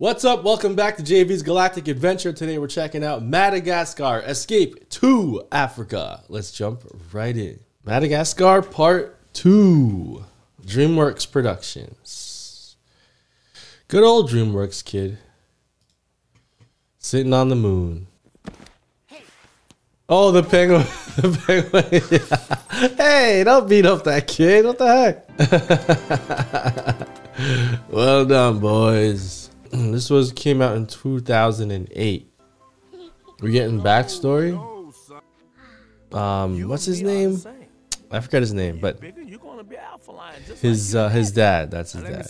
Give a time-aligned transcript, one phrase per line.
[0.00, 0.44] What's up?
[0.44, 2.32] Welcome back to JV's Galactic Adventure.
[2.32, 6.22] Today we're checking out Madagascar Escape to Africa.
[6.28, 7.58] Let's jump right in.
[7.84, 10.24] Madagascar Part 2.
[10.64, 12.76] DreamWorks Productions.
[13.88, 15.18] Good old DreamWorks kid.
[17.00, 18.06] Sitting on the moon.
[20.08, 20.86] Oh, the penguin.
[21.18, 22.02] The penguin.
[22.12, 22.94] yeah.
[22.96, 24.64] Hey, don't beat up that kid.
[24.64, 24.86] What the
[26.96, 27.88] heck?
[27.90, 29.47] well done, boys.
[29.92, 32.32] This was came out in 2008.
[33.40, 34.54] We're getting backstory.
[36.12, 37.40] Um, what's his name?
[38.10, 38.98] I forgot his name, but
[40.60, 41.70] his uh, his dad.
[41.70, 42.26] That's his dad.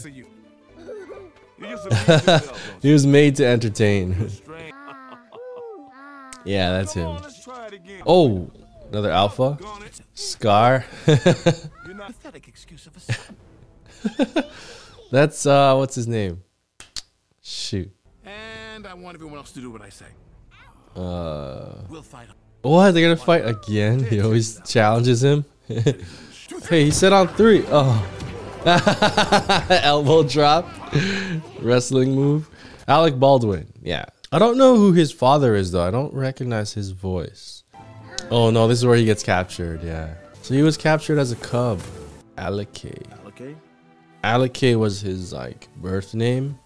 [2.83, 4.15] he was made to entertain.
[6.45, 7.19] yeah, that's him.
[8.05, 8.51] Oh,
[8.91, 9.59] another alpha.
[10.15, 10.85] Scar.
[15.11, 16.43] that's uh, what's his name?
[17.49, 17.91] Shoot.
[18.27, 20.05] And I want everyone else to do what I say.
[20.95, 22.29] Uh, We'll fight.
[22.61, 22.91] what?
[22.93, 24.05] They're gonna fight again?
[24.05, 25.47] He always challenges him.
[25.67, 27.65] hey, he said on three.
[27.69, 28.07] Oh,
[29.83, 30.69] elbow drop,
[31.61, 32.51] wrestling move.
[32.87, 33.73] Alec Baldwin.
[33.83, 34.05] Yeah.
[34.31, 35.87] I don't know who his father is though.
[35.89, 37.65] I don't recognize his voice.
[38.31, 39.83] Oh no, this is where he gets captured.
[39.83, 40.13] Yeah.
[40.43, 41.81] So he was captured as a cub.
[42.37, 42.69] Alec.
[43.29, 43.57] Okay.
[44.23, 46.59] Alec was his like birth name.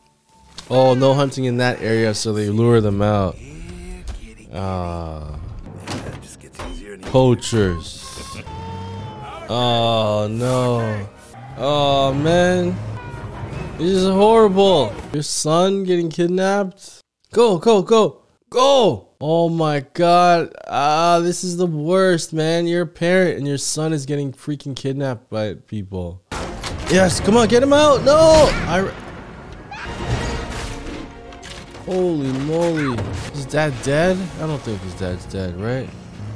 [0.75, 3.37] Oh, no hunting in that area, so they lure them out.
[3.39, 4.07] And
[7.13, 7.99] poachers.
[9.55, 11.07] Oh no.
[11.59, 12.75] Oh man.
[13.77, 14.95] This is horrible.
[15.13, 17.01] Your son getting kidnapped.
[17.33, 19.09] Go, go, go, go.
[19.21, 20.55] Oh my god.
[20.69, 22.67] Ah, this is the worst, man.
[22.67, 26.23] You're a parent and your son is getting freaking kidnapped by people.
[26.91, 28.05] Yes, come on, get him out.
[28.05, 28.49] No.
[28.69, 28.91] I
[31.93, 32.99] Holy moly.
[33.35, 34.17] Is dad dead?
[34.41, 35.87] I don't think his dad's dead, right?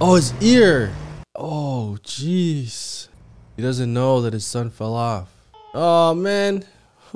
[0.02, 0.92] Oh, his ear.
[1.34, 3.08] Oh, jeez.
[3.56, 5.32] He doesn't know that his son fell off.
[5.72, 6.62] Oh, man.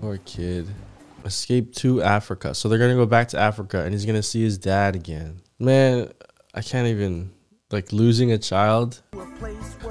[0.00, 0.68] Poor kid.
[1.22, 2.54] Escape to Africa.
[2.54, 4.96] So they're going to go back to Africa and he's going to see his dad
[4.96, 5.42] again.
[5.58, 6.10] Man,
[6.54, 7.30] I can't even.
[7.70, 9.02] Like losing a child.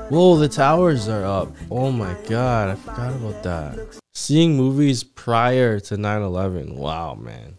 [0.09, 1.51] Whoa, the towers are up.
[1.69, 3.99] Oh my god, I forgot about that.
[4.23, 6.77] Seeing movies prior to 9 11.
[6.77, 7.57] Wow, man.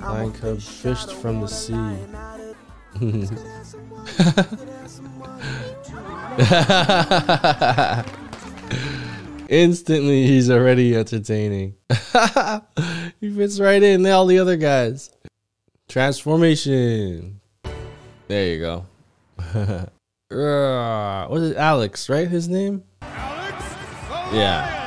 [0.00, 1.72] Lion cub fished from the sea.
[9.48, 11.76] Instantly, he's already entertaining.
[13.20, 14.04] he fits right in.
[14.04, 15.12] All the other guys.
[15.88, 17.40] Transformation.
[18.26, 18.84] There you go.
[20.28, 21.56] Uh, what is it?
[21.56, 22.26] Alex, right?
[22.26, 22.82] His name?
[24.32, 24.85] Yeah.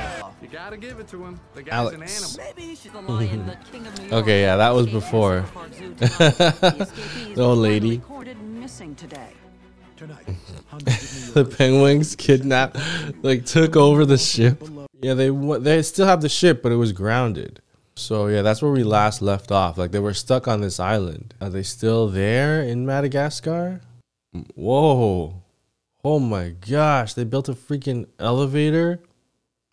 [0.69, 1.39] You gotta give it to him.
[1.55, 1.95] The guy's Alex.
[1.95, 2.55] an animal.
[2.55, 4.21] Maybe she's a lion, the king of New York.
[4.21, 5.41] Okay, yeah, that was before.
[5.41, 6.89] from Park Zoo tonight.
[7.35, 7.97] The old lady.
[7.97, 9.31] Recorded missing today.
[9.99, 12.77] the penguins kidnapped,
[13.23, 14.63] like took over the ship.
[15.01, 17.61] Yeah, they they still have the ship, but it was grounded.
[17.95, 19.77] So yeah, that's where we last left off.
[19.77, 21.33] Like they were stuck on this island.
[21.41, 23.81] Are they still there in Madagascar?
[24.53, 25.41] Whoa!
[26.03, 27.15] Oh my gosh!
[27.15, 29.01] They built a freaking elevator.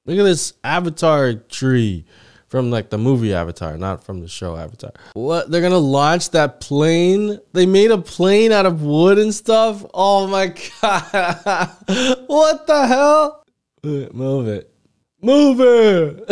[0.07, 2.05] Look at this Avatar tree
[2.49, 4.93] from like the movie Avatar, not from the show Avatar.
[5.15, 5.51] What?
[5.51, 7.39] They're gonna launch that plane?
[7.53, 9.85] They made a plane out of wood and stuff?
[9.93, 10.47] Oh my
[10.81, 11.71] god.
[12.29, 13.45] what the hell?
[13.83, 14.73] Move it.
[15.23, 16.25] Move it.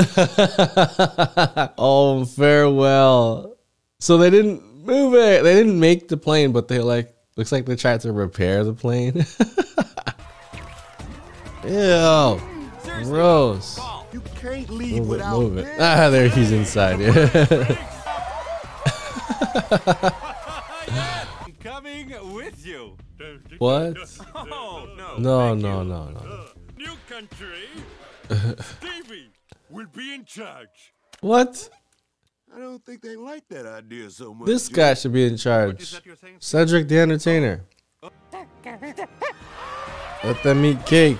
[1.79, 3.56] oh, farewell.
[3.99, 5.43] So they didn't move it.
[5.43, 8.75] They didn't make the plane, but they like looks like they tried to repair the
[8.75, 9.25] plane.
[11.65, 12.54] Ew.
[13.03, 13.81] Gross.
[14.12, 15.77] You can't leave Move it, without move it.
[15.81, 17.00] Ah, there he's inside.
[21.84, 22.97] coming with you.
[23.59, 23.97] what?
[24.34, 25.16] Oh, no.
[25.19, 26.44] No, no, no, no.
[26.77, 27.69] New country.
[28.78, 29.31] Stevie
[29.71, 30.93] will be in charge.
[31.21, 31.69] What?
[32.55, 34.47] I don't think they like that idea so much.
[34.47, 35.90] This guy should be in charge.
[35.90, 36.37] that your thing?
[36.38, 37.64] Cedric the Entertainer.
[40.23, 41.19] Let them eat cake.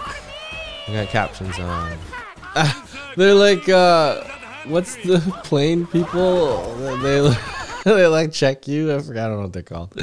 [0.87, 1.99] I got captions on.
[3.17, 4.23] They're like, uh,
[4.67, 6.75] what's the plane people?
[6.99, 7.35] They
[7.85, 8.95] they like check you.
[8.95, 9.27] I forgot.
[9.27, 9.95] I don't know what they're called.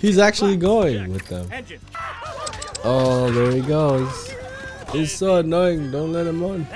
[0.00, 1.48] He's actually going with them.
[2.84, 4.32] Oh, there he goes.
[4.92, 5.90] He's so annoying.
[5.90, 6.66] Don't let him on.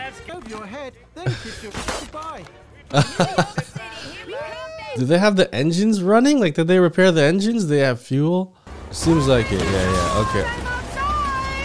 [4.97, 6.41] Do they have the engines running?
[6.41, 7.67] Like, did they repair the engines?
[7.69, 8.55] They have fuel?
[8.93, 9.61] Seems like it.
[9.61, 10.25] Yeah, yeah.
[10.29, 10.76] Okay.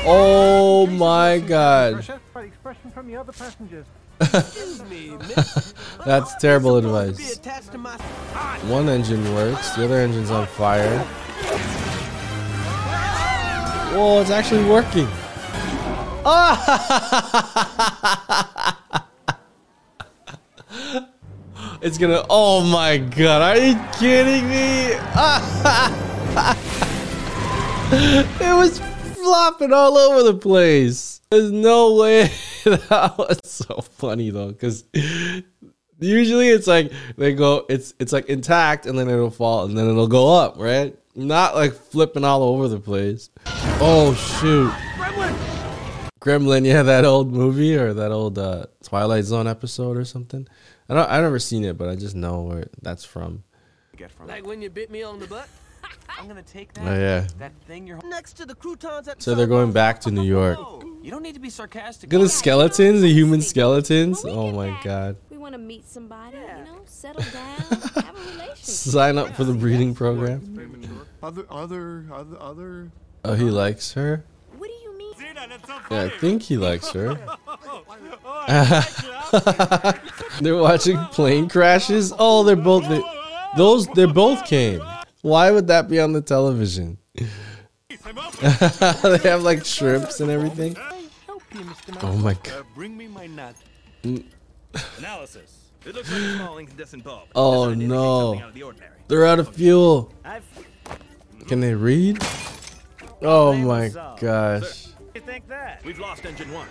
[0.03, 2.06] Oh my god.
[2.33, 3.86] By the expression from the other passengers.
[4.21, 5.74] Excuse me, miss.
[6.06, 7.38] That's terrible advice.
[7.38, 7.95] attached to my.
[8.68, 11.00] One engine works, the other engine's on fire.
[13.94, 15.07] Whoa, it's actually working.
[21.81, 22.24] It's gonna.
[22.30, 24.92] Oh my god, are you kidding me?
[28.39, 28.80] it was
[29.23, 31.21] flopping all over the place.
[31.29, 32.23] There's no way.
[32.63, 34.83] that was so funny though, because
[36.00, 39.89] usually it's like they go, it's it's like intact, and then it'll fall, and then
[39.89, 40.97] it'll go up, right?
[41.15, 43.29] Not like flipping all over the place.
[43.79, 44.71] Oh shoot.
[46.21, 50.47] Gremlin, yeah, that old movie or that old uh, Twilight Zone episode or something.
[50.88, 53.44] I don't, I've never seen it, but I just know where that's from.
[54.25, 55.47] Like when you bit me on the butt.
[56.19, 56.87] I'm gonna take that.
[56.87, 57.27] Oh yeah.
[57.39, 59.21] That thing you're next to the croutons at.
[59.21, 60.59] So they're going back to New oh, York.
[61.01, 62.11] You don't need to be sarcastic.
[62.11, 64.23] Look at the skeletons, the human skeletons.
[64.23, 65.15] Oh my god.
[65.29, 68.63] We want to meet somebody, you know, settle down, have a relationship.
[68.63, 71.01] Sign up for the breeding program.
[71.23, 72.91] Other, other, other, other.
[73.23, 74.23] Oh, he likes her.
[74.57, 75.13] What do you mean?
[75.89, 77.15] Yeah, I think he likes her.
[80.41, 82.11] they're watching plane crashes.
[82.17, 82.87] Oh, they're both.
[82.87, 83.01] They,
[83.55, 84.81] those, they're both came.
[85.21, 86.97] Why would that be on the television?
[87.13, 87.27] they
[89.23, 90.75] have like shrimps and everything.
[90.75, 91.01] You,
[92.01, 92.65] Oh my uh, god.
[92.75, 93.56] Bring me my nut.
[94.97, 95.69] Analysis.
[95.85, 97.27] It looks like a small incandescent bulb.
[97.35, 98.39] Oh, no.
[98.39, 98.73] out the.
[99.07, 100.13] They're out of fuel.
[100.23, 100.45] I've
[101.47, 102.19] Can they read?
[103.21, 104.88] Oh my uh, gosh.
[105.13, 105.83] you think that?
[105.83, 106.67] We've lost engine one.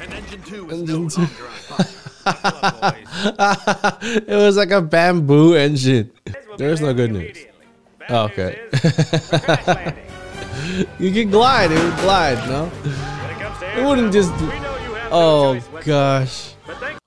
[0.00, 1.20] And engine two is Engine no two.
[1.20, 1.86] longer on fire.
[2.24, 4.22] Buckle up, boys.
[4.26, 6.10] it was like a bamboo engine.
[6.56, 7.38] There's no good news.
[8.08, 8.60] Oh, okay.
[8.72, 8.80] is,
[9.32, 10.04] we're crash landing.
[10.98, 11.72] You can glide.
[11.72, 12.66] It would glide, no?
[12.66, 12.70] It
[13.40, 14.32] comes to It air wouldn't just.
[14.32, 16.54] we know you have no Oh gosh.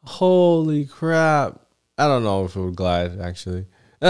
[0.04, 1.60] Holy crap.
[1.98, 3.66] I don't know if it would glide, actually.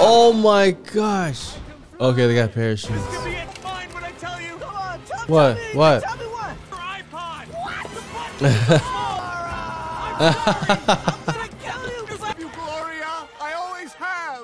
[0.00, 1.54] oh my gosh.
[2.00, 2.88] Okay, they got parachutes.
[2.88, 3.62] to be it.
[3.62, 4.56] Mind what I tell you.
[4.56, 5.26] Come on, tell
[5.74, 6.23] What?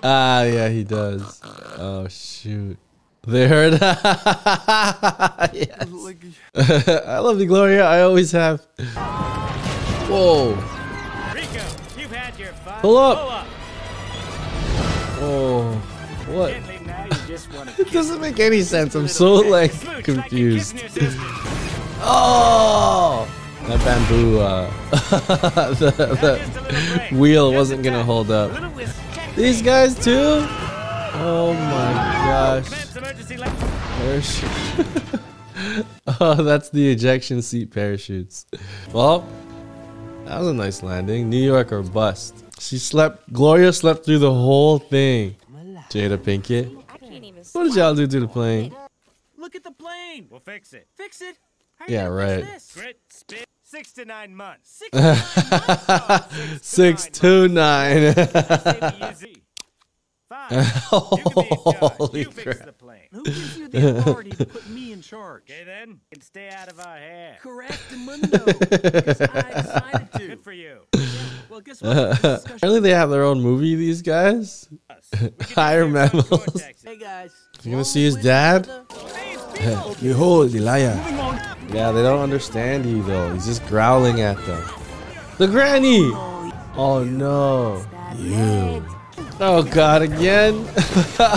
[0.02, 1.40] Ah, yeah, he does.
[1.76, 2.78] Oh, shoot.
[3.26, 3.72] They heard.
[3.80, 4.00] yes.
[6.54, 7.84] I love you, Gloria.
[7.84, 8.62] I always have.
[10.08, 10.54] Whoa.
[11.34, 11.62] Rico,
[11.98, 12.80] you've had your fun.
[12.80, 13.18] Pull up.
[13.18, 13.46] Pull up.
[15.22, 15.72] Oh.
[16.28, 16.52] What?
[16.52, 18.94] Gently now, you just want It doesn't make any sense.
[18.94, 19.72] I'm so like
[20.02, 20.82] confused.
[22.02, 23.28] Oh,
[23.68, 24.70] that bamboo uh,
[25.74, 25.90] the,
[27.10, 28.50] the wheel wasn't gonna hold up.
[29.36, 30.46] These guys too?
[31.22, 31.92] Oh my
[32.26, 32.70] gosh.
[33.98, 35.20] Parachute.
[36.20, 38.46] oh, that's the ejection seat parachutes.
[38.92, 39.26] Well,
[40.24, 41.28] that was a nice landing.
[41.28, 42.44] New York or bust.
[42.58, 43.32] She slept.
[43.32, 45.36] Gloria slept through the whole thing.
[45.90, 46.82] Jada Pinkett.
[46.88, 48.74] I can't even What did y'all do to the plane?
[49.36, 50.28] Look at the plane.
[50.30, 50.86] We'll fix it.
[50.94, 51.36] Fix it.
[51.80, 52.44] How Yeah, right.
[52.44, 52.72] this?
[52.74, 54.70] Grit, spit, six to nine months.
[54.70, 55.00] Six to
[55.50, 56.66] nine months.
[56.66, 58.12] Six two nine.
[58.14, 59.16] Fine.
[60.50, 60.54] You
[61.24, 61.48] can be.
[61.96, 62.80] Holy crap.
[63.12, 65.42] Who gives you the authority to put me in charge?
[65.50, 67.36] Okay then, you can stay out of our hair.
[67.40, 68.38] Correct, Mundo.
[68.46, 70.18] Because I decided to.
[70.28, 70.82] Good for you.
[71.48, 71.94] Well, guess what?
[71.94, 73.74] This discussion- Apparently they have their own movie.
[73.74, 74.68] These guys.
[74.70, 76.62] We can Higher use their front mammals.
[76.84, 77.32] Hey guys.
[77.64, 78.68] You gonna see his dad?
[80.00, 80.96] Behold, Elijah.
[81.68, 83.32] Yeah, they don't understand you though.
[83.34, 84.62] He's just growling at them.
[85.36, 86.10] The granny.
[86.76, 87.84] Oh no.
[88.16, 88.82] You.
[89.38, 90.66] Oh god, again.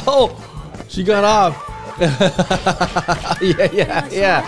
[0.07, 0.31] oh,
[0.87, 1.55] she got off.
[3.41, 4.47] yeah, yeah, yeah.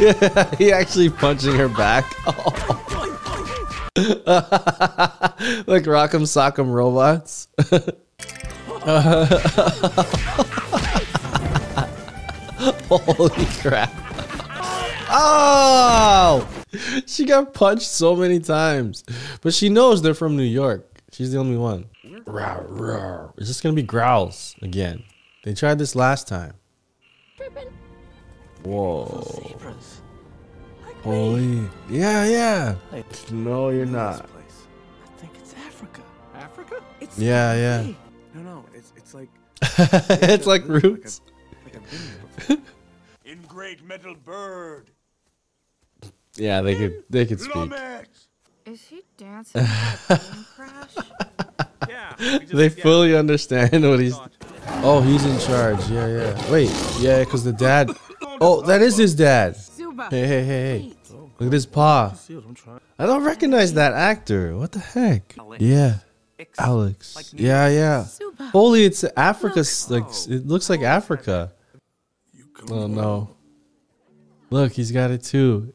[0.00, 2.04] Yeah, he actually punching her back.
[5.66, 7.46] like Rock'em Sock'em robots.
[12.90, 13.90] Holy crap.
[15.08, 16.46] Oh!
[17.06, 19.02] She got punched so many times.
[19.40, 20.86] But she knows they're from New York.
[21.10, 21.86] She's the only one.
[22.04, 23.32] Rawr, rawr.
[23.38, 25.04] It's just gonna be growls again.
[25.42, 26.52] They tried this last time.
[28.62, 29.56] Whoa.
[31.02, 31.66] Holy.
[31.88, 32.74] Yeah, yeah.
[33.32, 34.28] No, you're not.
[34.28, 36.02] I think it's Africa.
[36.34, 36.82] Africa?
[37.16, 37.92] Yeah, yeah.
[38.34, 39.30] No, no, it's it's like
[40.22, 41.22] it's like roots.
[41.72, 42.56] Like I've been here before.
[43.24, 44.90] In great metal bird.
[46.36, 47.72] Yeah, they could they could speak.
[48.66, 49.98] Is he dancing at
[50.56, 50.94] crash?
[51.88, 52.38] Yeah.
[52.46, 54.16] They fully understand what he's.
[54.82, 55.88] Oh, he's in charge.
[55.88, 56.52] Yeah, yeah.
[56.52, 57.90] Wait, yeah, because the dad.
[58.40, 59.56] Oh, that is his dad.
[60.10, 60.92] Hey, hey, hey, hey.
[61.38, 62.14] Look at his paw.
[62.98, 64.56] I don't recognize that actor.
[64.56, 65.34] What the heck?
[65.58, 65.98] Yeah.
[66.58, 67.32] Alex.
[67.34, 68.06] Yeah, yeah.
[68.52, 69.64] Holy, it's Africa.
[69.88, 71.52] Like it looks like Africa.
[72.68, 73.30] Oh no.
[74.50, 75.72] Look, he's got it too.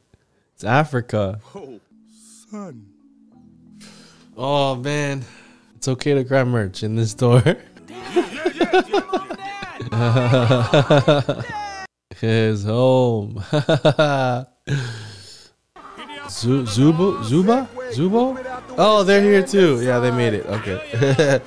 [0.54, 1.40] It's Africa.
[1.56, 1.80] Oh,
[2.52, 2.86] son.
[4.38, 5.24] Oh man.
[5.76, 7.42] It's okay to grab merch in this store.
[12.20, 13.44] His home.
[16.28, 17.24] Zu- Zubu?
[17.24, 17.70] Zuba?
[17.92, 18.74] Zubo?
[18.78, 19.82] Oh, they're here too.
[19.82, 20.46] Yeah, they made it.
[20.48, 21.42] Okay.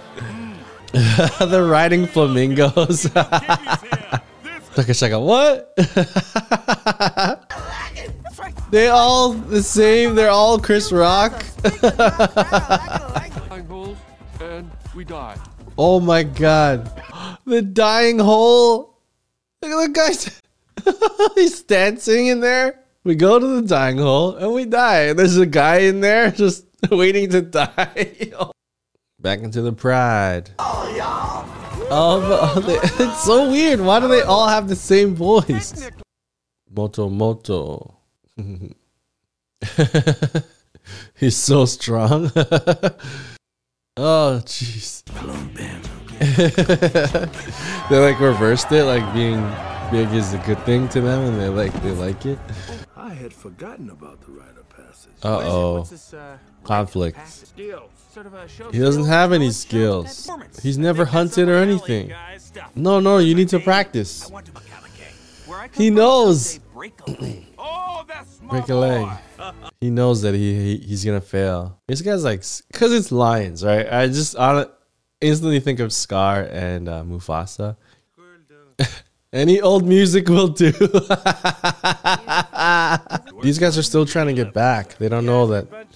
[1.47, 3.07] they're riding flamingos.
[4.79, 5.23] Shaka second.
[5.23, 5.75] What?
[8.71, 10.15] they all the same.
[10.15, 11.45] They're all Chris Rock.
[14.41, 15.37] And we die.
[15.77, 16.93] Oh my god.
[17.45, 19.01] The dying hole.
[19.63, 19.93] Look at the
[20.85, 20.93] guy.
[21.41, 22.79] He's dancing in there.
[23.05, 25.07] We go to the dying hole and we die.
[25.07, 28.33] And there's a guy in there just waiting to die.
[29.19, 30.51] Back into the pride.
[30.61, 31.68] Oh, yeah.
[31.91, 33.81] Oh, they- it's so weird.
[33.81, 35.91] Why do they all have the same voice?
[36.71, 37.97] Moto Moto.
[41.15, 42.31] He's so strong.
[43.97, 45.03] oh, jeez.
[47.91, 49.41] they like reversed it, like being
[49.91, 52.39] big is a good thing to them, and they like they like it.
[52.97, 55.13] I had forgotten about the rite of passage.
[55.23, 56.15] Uh oh, What's this,
[56.65, 57.19] conflict.
[58.19, 58.73] Sort of a show?
[58.73, 60.29] He doesn't have any skills.
[60.61, 62.13] He's never hunted or anything.
[62.75, 64.29] No, no, you need to practice.
[64.29, 66.59] I He knows.
[66.75, 69.07] Break a leg.
[69.81, 71.79] He knows that he, he he's gonna fail.
[71.87, 72.41] This guy's like,
[72.73, 73.87] cause it's lions, right?
[73.89, 74.67] I just on
[75.21, 77.77] instantly think of Scar and uh, Mufasa.
[79.33, 80.73] Any old music will do.
[83.43, 84.97] These guys are still trying to get back.
[84.99, 85.88] They don't know that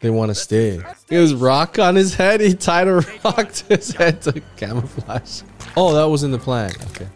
[0.00, 0.80] they want to stay.
[1.08, 2.40] He has rock on his head.
[2.40, 5.42] He tied a rock to his head to camouflage.
[5.76, 6.72] Oh, that was in the plan.
[6.90, 7.08] Okay.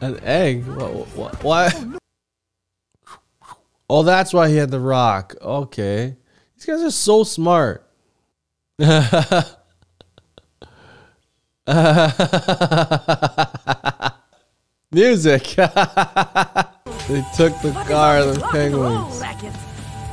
[0.00, 0.66] An egg?
[0.66, 1.06] What?
[1.16, 1.84] what, what?
[3.88, 5.34] Oh, that's why he had the rock.
[5.40, 6.16] Okay.
[6.56, 7.88] These guys are so smart.
[14.90, 15.42] Music.
[15.56, 15.66] they
[17.36, 19.22] took the car, the penguins.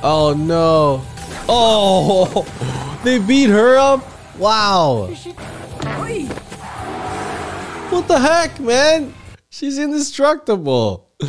[0.03, 1.03] Oh no.
[1.49, 2.45] Oh,
[3.03, 4.05] they beat her up?
[4.37, 5.07] Wow.
[7.89, 9.13] What the heck, man?
[9.49, 11.09] She's indestructible.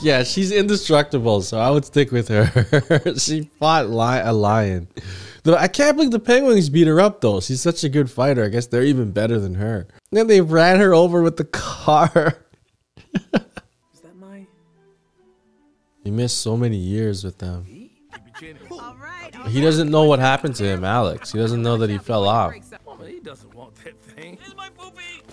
[0.00, 3.14] Yeah, she's indestructible, so I would stick with her.
[3.18, 4.86] she fought li- a lion.
[5.44, 7.40] Though I can't believe the penguins beat her up though.
[7.40, 8.44] She's such a good fighter.
[8.44, 9.86] I guess they're even better than her.
[10.10, 12.36] Then they ran her over with the car.
[13.14, 14.46] Is that my?
[16.02, 17.64] He missed so many years with them.
[19.48, 21.32] He doesn't know what happened to him, Alex.
[21.32, 22.54] He doesn't know that he fell off.
[22.84, 24.38] Well, he doesn't want that thing.
[24.56, 25.24] My poopy.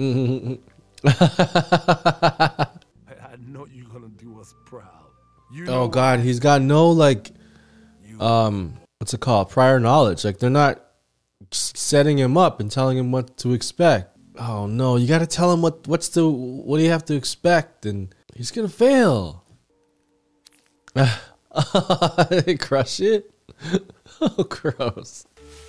[1.04, 2.66] I,
[3.08, 4.84] I know you're gonna do us proud.
[5.52, 7.32] You know oh god, he's got no like
[8.20, 9.50] um what's it called?
[9.50, 10.24] Prior knowledge.
[10.24, 10.84] Like they're not
[11.50, 14.16] setting him up and telling him what to expect.
[14.38, 17.14] Oh no, you got to tell him what what's the what do you have to
[17.14, 19.44] expect and he's going to fail.
[22.60, 23.30] crush it.
[24.20, 25.26] oh gross.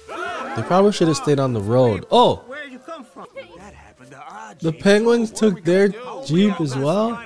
[0.08, 2.06] They probably should have stayed on the road.
[2.12, 2.44] Oh,
[4.60, 5.90] the penguins took their
[6.26, 7.18] jeep as well?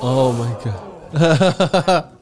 [0.00, 2.12] Oh my god.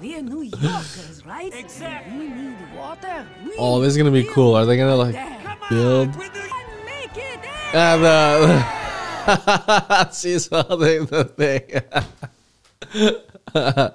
[0.00, 1.54] We're New Yorkers, right?
[1.54, 2.18] Exactly.
[2.18, 3.26] We need water.
[3.58, 4.54] Oh, this is gonna be cool.
[4.54, 5.14] Are they gonna like
[5.68, 6.10] build?
[6.16, 6.30] it.
[7.76, 11.82] Ah, she's holding the thing.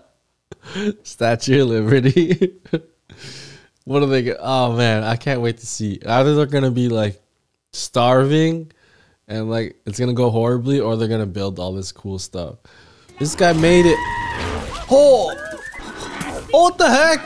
[1.03, 2.53] Statue of Liberty.
[3.85, 4.23] what are they?
[4.23, 5.99] go- Oh man, I can't wait to see.
[6.05, 7.21] Either they're gonna be like
[7.73, 8.71] starving,
[9.27, 12.57] and like it's gonna go horribly, or they're gonna build all this cool stuff.
[13.19, 13.97] This guy made it.
[14.91, 17.25] Oh, oh what the heck?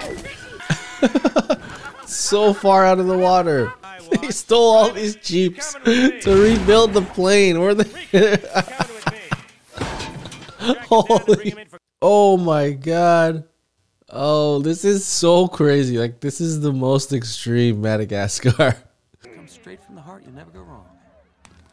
[2.07, 3.73] so far out of the water.
[4.21, 7.59] He stole all these jeeps to rebuild the plane.
[7.59, 8.37] Where they?
[10.87, 11.53] Holy!
[12.05, 13.45] Oh my god!
[14.09, 15.97] Oh, this is so crazy.
[15.97, 18.51] Like this is the most extreme Madagascar
[19.23, 20.23] Come straight from the heart.
[20.25, 20.85] You'll never go wrong.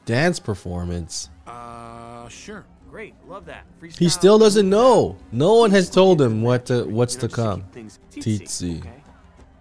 [0.06, 1.28] dance performance.
[1.48, 2.64] Uh, sure.
[2.88, 3.64] Great, love that.
[3.80, 3.98] Freestyle.
[3.98, 5.16] He still doesn't know.
[5.32, 7.62] No one has told him what to what's to come.
[7.62, 8.78] keep things Teetsy.
[8.80, 8.90] Okay.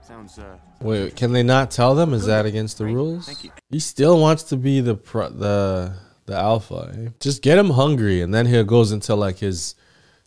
[0.07, 2.13] Sounds Sounds, uh, Wait, can they not tell them?
[2.13, 3.27] Is that against the rules?
[3.69, 5.93] He still wants to be the pro- the
[6.25, 6.91] the alpha.
[6.95, 7.09] eh?
[7.19, 9.73] Just get him hungry, and then he goes into like his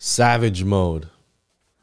[0.02, 1.08] savage mode.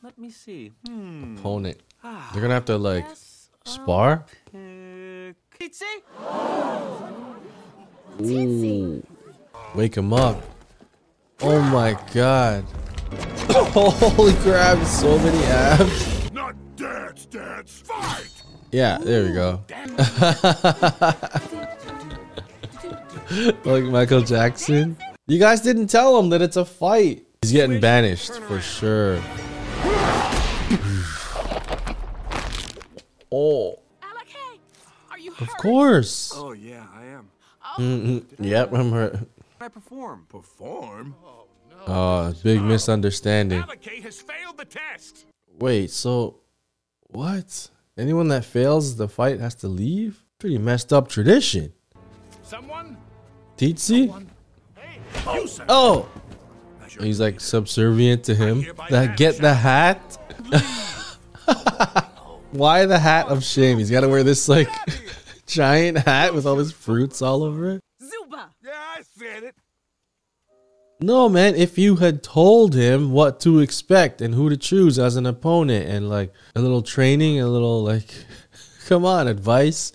[0.03, 0.73] let me see.
[0.85, 1.37] Hmm.
[1.37, 1.77] Opponent.
[2.03, 4.25] They're gonna have to like Yes, spar.
[4.53, 5.85] Uh, Kitty?
[8.21, 9.01] Ooh.
[9.73, 10.43] Wake him up.
[11.41, 12.65] Oh my god.
[13.71, 16.29] Holy crap, so many abs.
[16.33, 18.29] Not dance, dance, fight!
[18.73, 19.63] Yeah, there we go.
[23.63, 24.97] like Michael Jackson.
[25.25, 27.25] You guys didn't tell him that it's a fight.
[27.41, 29.21] He's getting banished for sure.
[33.31, 34.59] Oh, Alec, hey,
[35.11, 36.33] are you of course.
[36.35, 37.29] Oh, yeah, I am.
[37.77, 38.45] Mm -hmm.
[38.45, 39.15] Yep, I'm hurt.
[39.61, 40.25] I perform.
[40.27, 41.15] Perform?
[41.87, 43.61] Oh, big misunderstanding.
[43.61, 45.25] Alakay has failed the test!
[45.59, 46.41] Wait, so
[47.07, 47.71] what?
[47.97, 50.13] Anyone that fails the fight has to leave?
[50.39, 51.73] Pretty messed up tradition.
[52.43, 52.97] Someone?
[53.57, 54.11] Teetsi?
[55.33, 55.65] You, sir!
[55.69, 56.07] Oh!
[56.99, 58.65] He's like subservient to him.
[58.89, 60.17] That get the hat?
[62.51, 63.77] Why the hat of shame?
[63.77, 64.69] He's got to wear this like
[65.45, 67.81] giant hat with all his fruits all over it.
[68.01, 68.49] Zuba!
[68.63, 69.55] Yeah, I said it.
[71.01, 75.15] No, man, if you had told him what to expect and who to choose as
[75.15, 78.09] an opponent and like a little training, a little like,
[78.87, 79.93] come on, advice.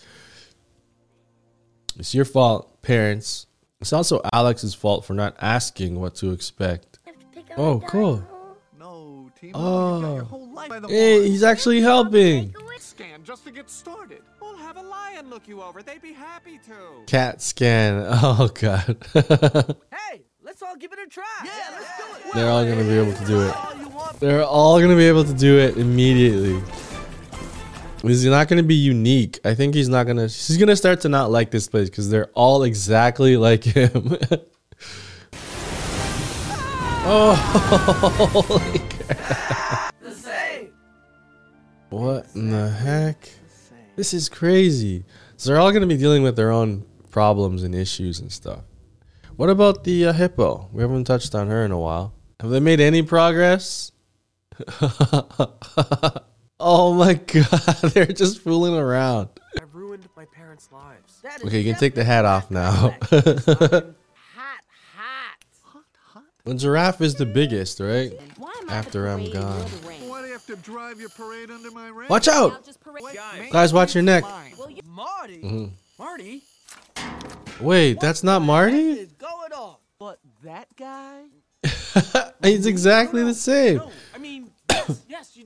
[1.99, 3.44] It's your fault, parents.
[3.85, 6.99] It's also Alex's fault for not asking what to expect.
[7.59, 8.27] Oh, cool.
[8.79, 9.99] No, Timo, Oh.
[10.09, 12.55] you your whole life by the Hey, he's actually helping.
[12.81, 14.23] scan just to get started.
[14.41, 15.83] We'll have a lion look you over.
[15.83, 17.05] They'd be happy to.
[17.07, 18.07] Cat scan.
[18.23, 18.97] Oh, God.
[19.93, 21.25] Hey, let's all give it a try.
[21.45, 22.35] Yeah, let's do it.
[22.35, 23.55] They're all going to be able to do it.
[23.55, 24.19] All you want.
[24.19, 26.59] They're all going to be able to do it immediately.
[28.05, 29.41] He's not going to be unique.
[29.45, 30.25] I think he's not going to.
[30.25, 33.91] He's going to start to not like this place because they're all exactly like him.
[37.07, 37.35] oh,
[38.45, 39.95] holy crap.
[41.91, 43.31] What in the heck?
[43.97, 45.05] This is crazy.
[45.37, 48.65] So they're all going to be dealing with their own problems and issues and stuff.
[49.37, 50.69] What about the uh, hippo?
[50.73, 52.13] We haven't touched on her in a while.
[52.41, 53.93] Have they made any progress?
[56.61, 57.51] Oh my god,
[57.93, 59.29] they're just fooling around.
[59.61, 61.21] I've ruined my parents' lives.
[61.23, 62.95] That is Okay, you can take the hat off now.
[63.11, 63.85] hot,
[64.95, 66.23] hot.
[66.45, 68.13] well, giraffe is the biggest, right?
[68.37, 69.61] Why am I After I'm gone.
[69.63, 70.09] or the rain?
[70.09, 72.09] Why do you have to drive your parade under my rain?
[72.09, 72.65] Watch out!
[72.65, 72.79] just.
[73.51, 74.25] Guys, watch your neck.
[74.59, 75.43] Will you- Marty.
[75.43, 75.71] Mhm.
[75.99, 76.43] Marty.
[77.61, 78.93] Wait, that's not Marty?
[78.93, 79.77] is going on?
[79.99, 81.23] But that guy?
[82.43, 83.77] He's exactly the same.
[83.77, 84.51] No, I mean,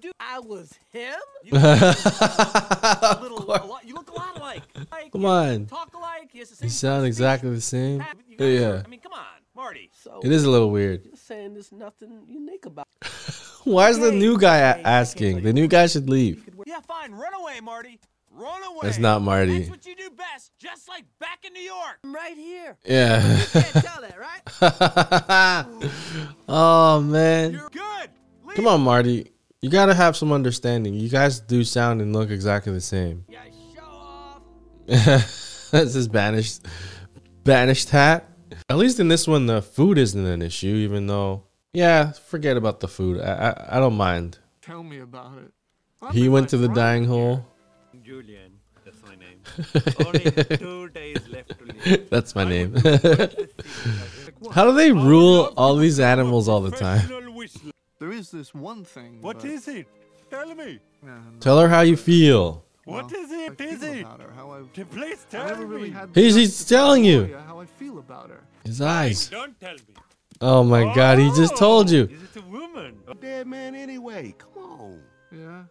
[0.08, 0.12] yes, yes, do.
[0.20, 1.14] I was him.
[1.44, 1.52] You,
[3.22, 4.62] little, a lot, you look a lot alike.
[4.90, 5.66] Like, Come you on.
[5.66, 6.28] Talk alike.
[6.32, 6.66] He has the same.
[6.66, 8.04] You sound exactly the same.
[8.38, 8.60] Yeah.
[8.68, 9.90] are- I mean, come on, Marty.
[10.02, 11.04] So It is a little weird.
[11.06, 12.86] You're saying there's nothing unique about.
[13.64, 15.42] Why is the new guy a- asking?
[15.42, 16.48] The new guy should leave.
[16.66, 17.12] Yeah, fine.
[17.12, 17.98] Run away, Marty.
[18.30, 18.80] Run away.
[18.82, 19.58] That's not Marty.
[19.60, 20.52] That's what you do best.
[20.58, 21.98] Just like back in New York.
[22.04, 22.76] I'm right here.
[22.84, 23.38] Yeah.
[23.38, 24.42] you Can't tell that, right?
[26.48, 27.52] oh man.
[27.52, 28.10] You're good.
[28.44, 28.56] Leave.
[28.56, 29.30] Come on, Marty.
[29.60, 30.94] You gotta have some understanding.
[30.94, 33.24] You guys do sound and look exactly the same.
[33.28, 33.40] Yeah,
[33.74, 34.42] show off.
[34.86, 36.64] That's his banished
[37.42, 38.28] banished hat.
[38.68, 41.42] At least in this one the food isn't an issue, even though
[41.72, 43.20] yeah, forget about the food.
[43.20, 44.38] I I, I don't mind.
[44.62, 45.52] Tell me about it.
[46.12, 47.44] He went to the dying hole.
[48.00, 49.40] Julien, that's my name.
[50.06, 52.10] Only two days left to live.
[52.10, 52.74] That's my name.
[54.52, 57.10] How do they rule all these animals all the time?
[57.98, 58.08] Professional whistler.
[58.08, 59.18] There is this one thing.
[59.20, 59.86] What is it?
[60.30, 60.78] Tell me.
[61.02, 62.64] Yeah, no, Tell her how you feel.
[62.84, 63.60] What well, is it?
[63.60, 64.00] Is it?
[64.00, 65.94] about her, how I, T- Please I tell never really me.
[65.94, 66.10] had.
[66.14, 67.36] He's- he's to telling tell you.
[67.46, 68.40] How I feel about her.
[68.64, 69.28] His eyes.
[69.28, 69.94] Don't tell me.
[70.40, 71.56] Oh my god, he just oh!
[71.56, 72.04] told you.
[72.04, 72.98] Is it a woman?
[73.08, 74.34] A dead man anyway.
[74.38, 75.02] Come on.
[75.32, 75.64] Yeah.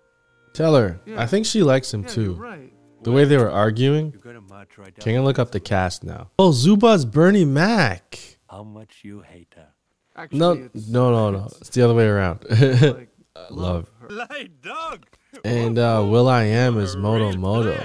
[0.53, 0.99] Tell her.
[1.05, 1.21] Yeah.
[1.21, 2.33] I think she likes him Yeah, too.
[2.33, 2.73] right.
[3.03, 4.11] The way they were arguing.
[4.11, 5.03] You gotta march right down.
[5.03, 6.29] Can I look up the cast now?
[6.37, 8.19] Oh, Zuba's Bernie Mac.
[8.49, 9.67] How much you hate her.
[10.17, 11.45] Actually, No, it's- no, no, no.
[11.61, 12.39] It's the other way around.
[12.49, 13.09] like,
[13.51, 13.89] Love.
[13.99, 14.09] her.
[14.09, 15.05] Lie, dog.
[15.45, 17.77] And uh, will.i.am is Moto Moto.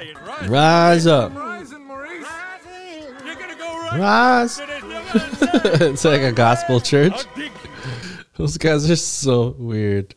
[0.48, 1.34] Rise up.
[1.34, 2.26] Rising, Maurice.
[3.24, 3.98] You're gonna go right.
[4.00, 4.60] Rise.
[5.82, 7.26] it's like a gospel church.
[8.36, 10.14] Those guys are so weird.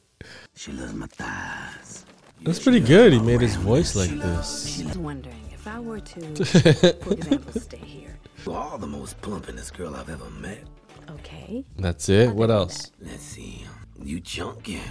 [0.55, 2.05] She loves my thighs.
[2.43, 3.11] That's pretty good.
[3.11, 4.81] He made his voice like this.
[4.81, 8.17] I was wondering if I were to, for example, stay here.
[8.45, 10.63] You are the most plumpest girl I've ever met.
[11.09, 11.65] Okay.
[11.77, 12.33] That's it.
[12.33, 12.91] What else?
[12.99, 13.65] Let's see.
[14.01, 14.81] You chunky.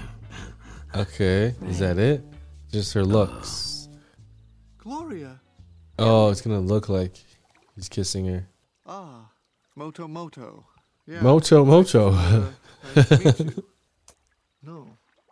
[0.95, 1.55] Okay.
[1.67, 2.23] Is that it?
[2.71, 3.89] Just her looks.
[4.79, 5.41] Gloria.
[5.99, 7.17] Oh, it's gonna look like
[7.75, 8.49] he's kissing her.
[8.87, 9.31] Ah,
[9.77, 10.67] Moto Moto.
[11.07, 11.21] Yeah.
[11.21, 12.13] Mocho Mocho.
[12.13, 12.51] Uh,
[12.97, 13.65] nice to.
[14.63, 14.87] No.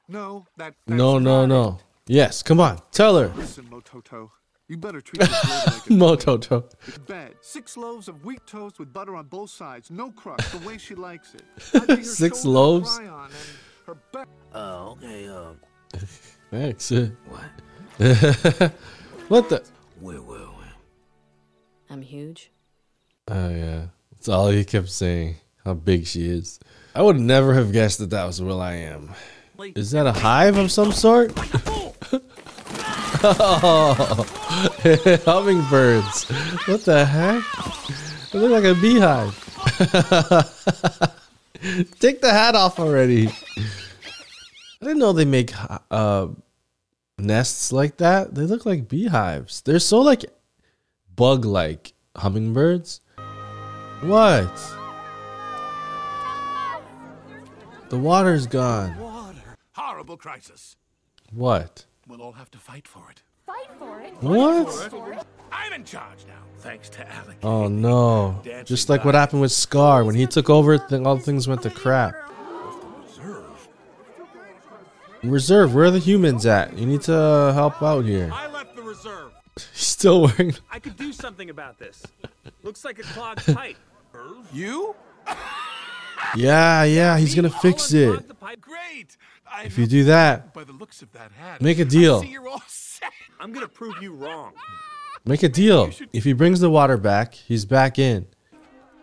[0.08, 0.74] No, that.
[0.86, 1.78] No, no, no.
[2.06, 3.28] Yes, come on, tell her.
[3.36, 4.30] Listen, Mototo.
[4.72, 5.90] You better treat this lady like a.
[5.90, 6.64] Mototo.
[6.88, 7.34] It's bad.
[7.42, 10.94] Six loaves of wheat toast with butter on both sides, no crust, the way she
[10.94, 11.42] likes it.
[11.74, 12.96] I'd be her Six loaves?
[12.96, 13.34] cry on and
[13.84, 14.28] her back.
[14.54, 15.60] Oh, okay, um,
[16.50, 16.90] Thanks.
[17.28, 18.72] what?
[19.28, 19.62] what the?
[20.00, 20.54] Well, well, well.
[21.90, 22.50] I'm huge.
[23.28, 25.36] Oh yeah, that's all he kept saying.
[25.66, 26.58] How big she is.
[26.94, 29.10] I would never have guessed that that was will.i.am.
[29.76, 31.34] Is that a hive of some sort?
[33.22, 34.41] oh,
[35.24, 36.24] hummingbirds.
[36.66, 37.42] What the heck?
[38.30, 39.38] They look like a beehive.
[42.00, 43.28] Take the hat off already.
[43.28, 45.52] I didn't know they make
[45.90, 46.28] uh,
[47.18, 48.34] nests like that.
[48.34, 49.62] They look like beehives.
[49.62, 50.24] They're so like
[51.14, 53.00] bug-like hummingbirds.
[54.00, 54.74] What?
[57.88, 58.98] The water's gone.
[58.98, 59.56] Water.
[59.74, 60.76] Horrible crisis.
[61.30, 61.84] What?
[62.08, 63.22] We'll all have to fight for it.
[64.20, 65.26] What?
[65.50, 67.36] I'm in charge now, thanks to Alec.
[67.42, 68.40] Oh no.
[68.64, 71.70] Just like what happened with Scar when he took over, th- all things went to
[71.70, 72.14] crap.
[75.22, 76.76] Reserve, where are the humans at?
[76.76, 78.30] You need to help out here.
[78.32, 79.32] I left the reserve.
[79.72, 80.54] Still wearing.
[80.70, 82.02] I could do something about this.
[82.64, 83.76] Looks like a clogged pipe.
[84.52, 84.94] You?
[86.36, 88.08] Yeah, yeah, he's gonna fix it.
[88.08, 88.60] Unclog the pipe.
[88.60, 89.16] Great.
[89.64, 92.22] If you do that, by the looks of that hat, make a deal.
[92.22, 93.12] see you're all set.
[93.42, 94.52] I'm gonna prove you wrong.
[95.24, 95.90] Make a deal.
[96.12, 98.24] If he brings the water back, he's back in.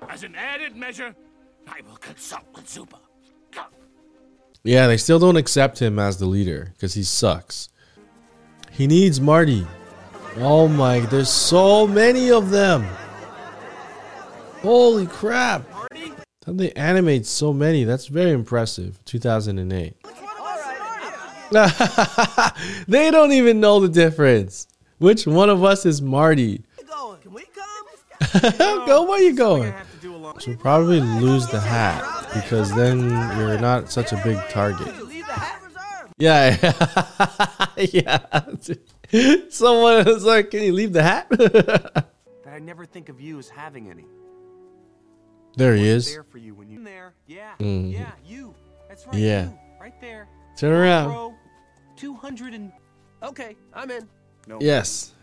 [0.07, 1.13] As an added measure,
[1.67, 2.99] I will consult with Zuba.
[4.63, 7.67] Yeah, they still don't accept him as the leader because he sucks.
[8.71, 9.67] He needs Marty.
[10.37, 12.87] Oh my, there's so many of them.
[14.61, 15.69] Holy crap.
[16.45, 17.83] How they animate so many?
[17.83, 19.03] That's very impressive.
[19.03, 19.97] 2008.
[22.87, 24.67] they don't even know the difference.
[24.99, 26.63] Which one of us is Marty?
[26.87, 27.19] Going?
[27.21, 28.85] Can we come?
[28.85, 29.71] Go where you going?
[29.71, 30.37] have to do a long.
[30.39, 32.99] She'll probably lose the hat because then
[33.37, 34.87] you're not such a big target.
[35.07, 36.13] Leave the hat reserved.
[36.17, 36.57] Yeah,
[39.11, 39.47] yeah.
[39.49, 41.27] Someone was like, "Can you leave the hat?"
[42.45, 44.05] That I never think of you as having any.
[45.55, 46.11] there he is.
[46.11, 47.13] There for you when you in there.
[47.27, 47.93] Yeah, Mhm.
[47.93, 48.53] yeah, you.
[48.89, 49.15] That's right.
[49.15, 49.43] Yeah.
[49.45, 49.59] you.
[49.79, 50.27] right there.
[50.57, 51.35] Turn around.
[51.99, 52.71] Bro, two hundred and.
[53.23, 54.07] Okay, I'm in.
[54.47, 54.57] No.
[54.61, 55.13] Yes.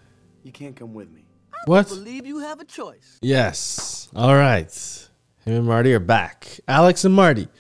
[0.43, 1.25] You can't come with me.
[1.67, 1.87] What?
[1.87, 3.19] I believe you have a choice.
[3.23, 4.09] Yes.
[4.15, 4.71] All right.
[5.45, 6.61] Him and Marty are back.
[6.69, 7.49] Alex and Marty.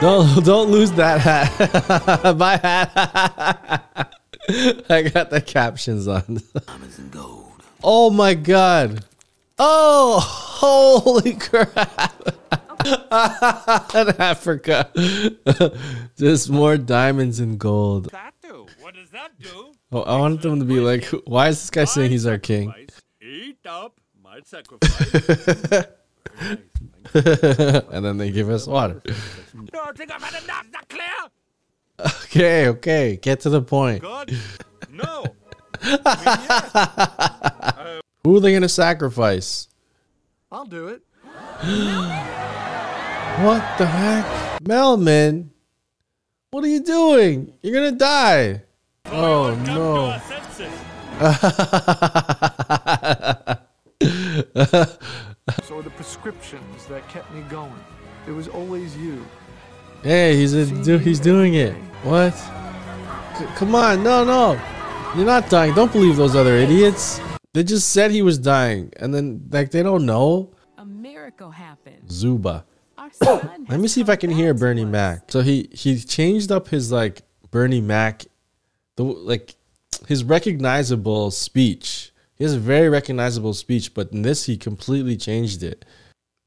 [0.00, 2.36] Don't don't lose that hat.
[2.36, 4.12] My hat.
[4.90, 6.42] I got the captions on.
[6.66, 7.62] Diamonds and gold.
[7.82, 9.04] Oh my god.
[9.56, 12.12] Oh, holy crap.
[13.94, 14.90] In Africa.
[16.16, 18.10] Just more diamonds and gold.
[18.10, 18.66] That do?
[18.80, 19.72] What does that do?
[19.90, 22.68] Oh, I want them to be like, why is this guy saying he's our king?
[22.68, 23.02] Sacrifice.
[23.20, 25.86] Eat up my sacrifice.
[27.14, 29.02] and then they give us water.
[29.54, 30.66] no, I think I've had enough.
[30.72, 31.02] Not clear?
[32.24, 34.02] Okay, okay, get to the point.
[34.02, 34.36] Good.
[34.90, 35.24] No.
[38.24, 39.68] Who are they gonna sacrifice?
[40.50, 41.02] I'll do it.
[43.34, 44.62] What the heck?
[44.62, 45.48] Melman,
[46.54, 47.52] what are you doing?
[47.62, 48.62] You're gonna die.
[49.06, 50.16] Oh no.
[55.64, 57.72] So the prescriptions that kept me going.
[58.28, 59.26] It was always you.
[60.02, 61.74] Hey, he's a, do, he's doing it.
[62.02, 62.34] What?
[62.34, 64.52] C- come on, no, no.
[65.16, 65.74] You're not dying.
[65.74, 67.20] Don't believe those other idiots.
[67.52, 70.54] They just said he was dying, and then like they don't know.
[70.78, 72.10] A miracle happened.
[72.10, 72.64] Zuba.
[73.12, 75.30] Son oh, Let me see if I can hear Bernie Mac.
[75.30, 78.24] So he he changed up his like Bernie Mac,
[78.96, 79.54] the like
[80.08, 82.12] his recognizable speech.
[82.36, 85.84] He has a very recognizable speech, but in this he completely changed it.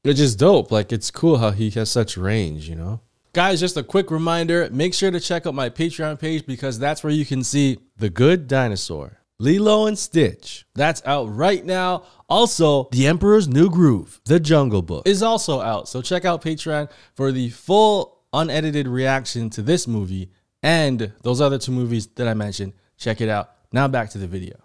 [0.02, 0.70] Which is dope.
[0.70, 3.00] Like it's cool how he has such range, you know.
[3.32, 7.04] Guys, just a quick reminder, make sure to check out my Patreon page because that's
[7.04, 9.18] where you can see The Good Dinosaur.
[9.38, 10.66] Lilo and Stitch.
[10.74, 12.04] That's out right now.
[12.28, 15.88] Also, The Emperor's New Groove, The Jungle Book, is also out.
[15.88, 20.30] So check out Patreon for the full unedited reaction to this movie
[20.62, 22.74] and those other two movies that I mentioned.
[22.98, 23.52] Check it out.
[23.72, 24.56] Now back to the video.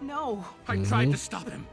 [0.00, 0.44] No.
[0.66, 1.66] I tried to stop him.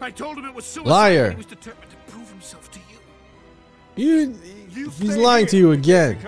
[0.00, 0.82] I told him it was suicide.
[0.82, 0.90] Mm-hmm.
[0.90, 1.30] Liar.
[1.30, 4.04] He was determined to prove himself to you.
[4.04, 4.38] You,
[4.70, 5.50] You he's lying here.
[5.50, 6.18] to you again.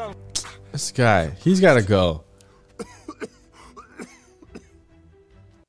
[0.72, 2.24] This guy, he's got to go.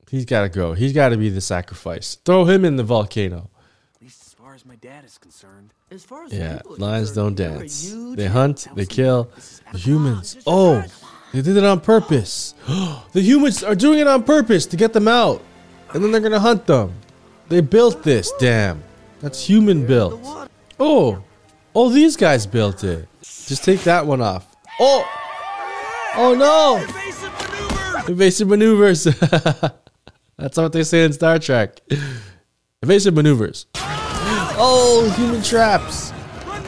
[0.10, 0.74] He's got to go.
[0.74, 2.16] He's got to be the sacrifice.
[2.26, 3.50] Throw him in the volcano.
[3.96, 5.72] At least as far as my dad is concerned.
[5.92, 8.18] As far as Yeah, people are lions don't concerned, you're a dance.
[8.18, 9.30] They hunt, they kill.
[9.72, 10.38] The humans.
[10.48, 10.84] Oh,
[11.32, 12.56] they did it on purpose.
[12.68, 15.44] the humans are doing it on purpose to get them out.
[15.94, 16.94] And then they're going to hunt them.
[17.50, 18.84] They built this, damn.
[19.22, 20.50] That's human built.
[20.80, 21.24] Oh,
[21.76, 23.08] oh, these guys built it.
[23.22, 24.48] Just take that one off.
[24.80, 25.08] Oh,
[26.16, 26.84] oh no.
[28.08, 29.08] Evasive maneuvers.
[30.40, 31.82] That's what they say in Star Trek.
[32.82, 33.66] Evasive maneuvers.
[33.76, 36.12] Oh, human traps.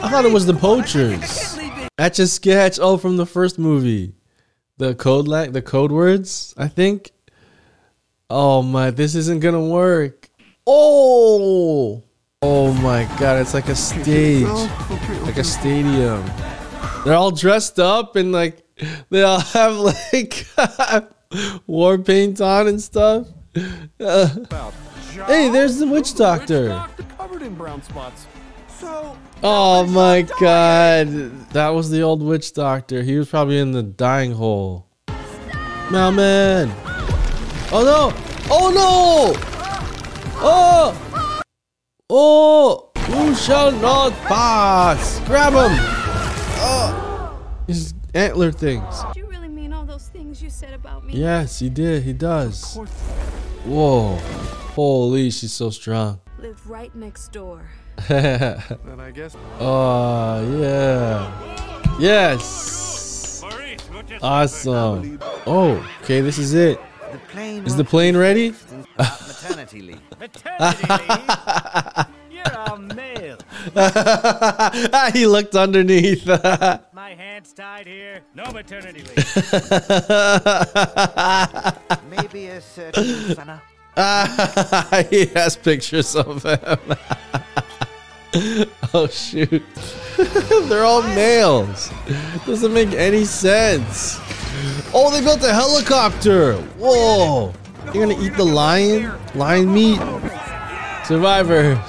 [0.02, 1.58] I thought it was the poachers.
[1.98, 2.78] Etch a sketch.
[2.78, 4.12] Oh, from the first movie.
[4.76, 7.12] The code like the code words, I think.
[8.28, 10.28] Oh my, this isn't gonna work.
[10.66, 12.02] Oh,
[12.42, 14.46] oh my god, it's like a stage,
[15.22, 16.24] like a stadium.
[17.04, 18.62] They're all dressed up and like
[19.08, 20.46] they all have like
[21.66, 23.28] war paint on and stuff.
[23.54, 24.28] Uh,
[25.26, 26.68] hey, there's the witch doctor.
[26.68, 28.26] Doctor covered in brown spots.
[28.68, 31.08] So Oh my god.
[31.50, 33.02] That was the old witch doctor.
[33.02, 34.86] He was probably in the dying hole.
[35.88, 36.72] Melman.
[37.72, 38.12] Oh no.
[38.50, 39.34] Oh no.
[40.44, 41.42] Oh.
[42.08, 42.90] Oh.
[43.00, 45.18] Who shall not pass?
[45.26, 45.76] Grab him.
[46.64, 47.44] Oh.
[47.66, 49.02] His antler things.
[49.12, 51.14] Do you really mean all those things you said about me?
[51.14, 52.04] Yes, he did.
[52.04, 52.78] He does.
[53.64, 54.16] Whoa.
[54.74, 56.20] Holy, she's so strong.
[56.38, 57.62] Live right next door.
[58.08, 59.36] Then I guess.
[59.60, 61.96] Oh, yeah.
[62.00, 63.40] Yes.
[63.42, 63.80] Maurice,
[64.22, 65.18] Awesome.
[65.46, 66.78] Oh, okay, this is it.
[66.80, 68.54] Is The plane Is the plane ready?
[68.98, 70.00] maternity leave.
[70.18, 72.06] Maternity leave?
[72.30, 73.11] You're a male.
[75.12, 76.26] he looked underneath.
[76.92, 78.22] My hands tied here.
[78.34, 79.16] No maternity leave.
[82.10, 83.62] Maybe a certain fella.
[85.10, 86.96] he has pictures of him.
[88.94, 89.62] oh shoot.
[90.68, 91.90] They're all males.
[92.46, 94.18] Doesn't make any sense.
[94.94, 96.54] Oh, they built a helicopter.
[96.78, 97.52] Whoa.
[97.92, 99.12] You're gonna eat the lion?
[99.34, 100.00] Lion meat?
[101.04, 101.82] Survivor.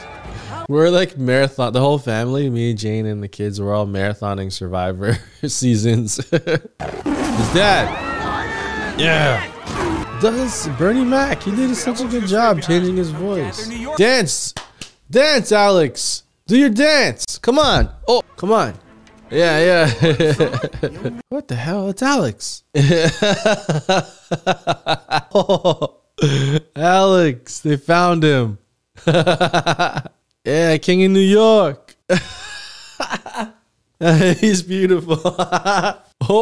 [0.70, 1.74] We're like marathon.
[1.74, 6.18] The whole family, me, Jane, and the kids, we're all marathoning Survivor seasons.
[6.30, 9.00] His dad.
[9.00, 9.50] Yeah.
[10.22, 11.44] Does Bernie Mac?
[11.44, 13.70] He did such a good job changing his voice.
[13.98, 14.54] Dance,
[15.10, 16.24] dance, Alex.
[16.48, 17.38] Do your dance.
[17.40, 17.90] Come on.
[18.08, 18.74] Oh, come on.
[19.30, 19.90] Yeah, yeah.
[21.30, 21.90] what the hell?
[21.90, 22.64] It's Alex.
[25.34, 26.02] oh,
[26.76, 28.60] Alex, they found him.
[30.46, 31.96] Yeah, King in New York.
[34.00, 35.20] He's beautiful.
[36.30, 36.40] oh.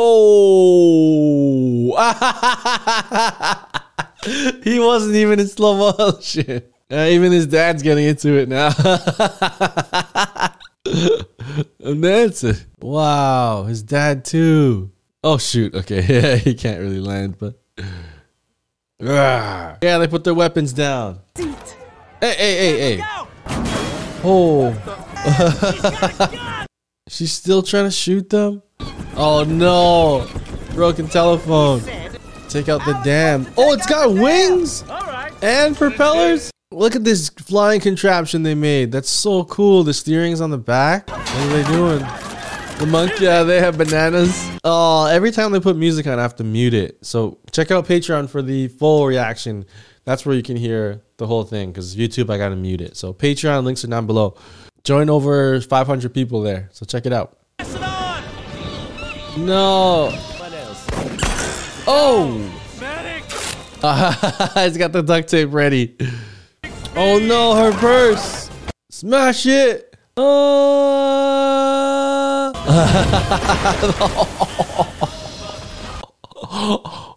[4.64, 6.64] he wasn't even in slow motion.
[6.92, 8.72] Uh, even his dad's getting into it now.
[11.84, 12.56] I'm dancing.
[12.82, 14.92] Wow, his dad too.
[15.24, 15.76] Oh shoot.
[15.76, 17.62] Okay, yeah, he can't really land, but
[19.04, 19.78] Ah.
[19.84, 21.20] yeah, they put their weapons down.
[21.36, 21.46] Hey,
[22.20, 23.04] hey, hey, hey.
[24.24, 24.76] Oh.
[27.08, 28.62] She's still trying to shoot them?
[29.16, 30.28] Oh no.
[30.74, 31.82] Broken telephone.
[32.50, 33.48] Take out the dam.
[33.58, 34.84] Oh, it's got wings
[35.42, 36.52] and propellers.
[36.72, 38.92] Look at this flying contraption they made.
[38.92, 39.84] That's so cool.
[39.84, 41.10] The steering's on the back.
[41.10, 42.00] What are they doing?
[42.80, 44.50] The monkey, yeah, they have bananas.
[44.64, 46.98] Oh, every time they put music on, I have to mute it.
[47.06, 49.66] So check out Patreon for the full reaction.
[50.04, 51.72] That's where you can hear the whole thing.
[51.72, 52.98] Because YouTube, I gotta mute it.
[52.98, 54.36] So Patreon links are down below.
[54.84, 56.70] Join over 500 people there.
[56.72, 57.38] So check it out.
[59.38, 60.10] No.
[61.88, 62.58] Oh.
[63.82, 65.96] He's got the duct tape ready.
[66.96, 68.50] Oh no, her purse.
[68.90, 69.96] Smash it.
[70.18, 70.22] Uh...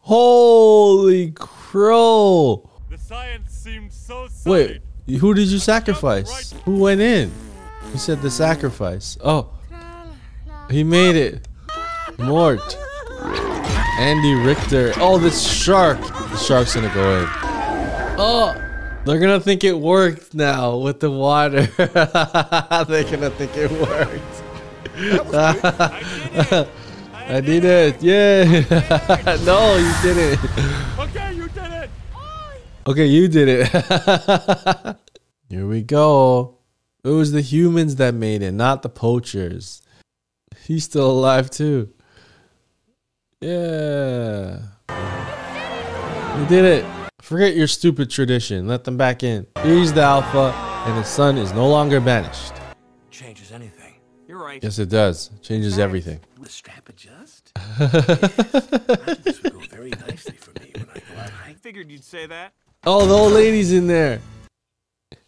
[0.06, 2.70] Holy crow.
[3.14, 4.82] Science seemed so Wait,
[5.20, 6.52] who did you sacrifice?
[6.64, 7.30] Who went in?
[7.92, 9.16] He said the sacrifice.
[9.22, 9.50] Oh,
[10.68, 11.46] he made it.
[12.18, 12.76] Mort.
[14.00, 14.94] Andy Richter.
[14.96, 16.00] Oh, this shark.
[16.00, 17.28] The shark's gonna go in.
[18.18, 18.52] Oh,
[19.04, 21.66] they're gonna think it worked now with the water.
[21.76, 24.42] they're gonna think it worked.
[27.26, 28.02] I did it.
[28.02, 28.44] Yeah.
[29.44, 30.40] no, you didn't.
[32.86, 33.68] Okay, you did it.
[35.48, 36.58] Here we go.
[37.02, 39.80] It was the humans that made it, not the poachers.
[40.64, 41.90] He's still alive too.
[43.40, 44.58] Yeah.
[46.38, 46.84] We did it.
[47.22, 48.66] Forget your stupid tradition.
[48.66, 49.46] Let them back in.
[49.62, 50.52] He's the alpha,
[50.86, 52.52] and his son is no longer banished.
[53.10, 53.94] Changes anything.
[54.28, 54.62] You're right.
[54.62, 55.30] Yes, it does.
[55.40, 56.20] Changes everything.
[56.38, 57.52] The strap adjust?
[59.24, 62.26] this would go very nicely for me when I go out I figured you'd say
[62.26, 62.52] that.
[62.86, 64.20] Oh, the old lady's in there.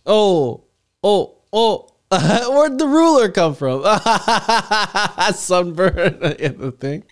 [0.04, 0.64] Oh,
[1.02, 1.88] oh, oh.
[2.10, 3.82] Where'd the ruler come from?
[5.34, 7.02] Sunburn in the thing.